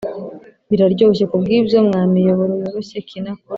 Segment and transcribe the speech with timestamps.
[0.69, 3.49] biraryoshye; kubwibyo, mwa miyoboro yoroshye, kina kuri;